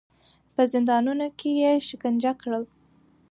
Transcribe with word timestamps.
په 0.53 0.61
زندانونو 0.73 1.27
کې 1.39 1.49
یې 1.61 1.71
شکنجه 1.87 2.31
کړل. 2.41 2.63